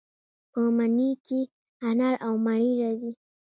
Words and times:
په 0.51 0.59
مني 0.77 1.11
کې 1.25 1.39
انار 1.87 2.15
او 2.25 2.33
مڼې 2.45 2.71
راځي. 2.81 3.11